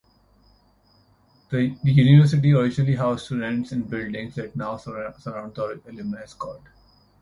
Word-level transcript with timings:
The 1.51 1.77
University 1.83 2.53
originally 2.53 2.95
housed 2.95 3.25
students 3.27 3.71
in 3.71 3.83
buildings 3.83 4.33
that 4.33 4.55
now 4.55 4.77
surround 4.77 5.13
the 5.53 5.79
alumni 5.85 6.25
quad. 6.39 6.61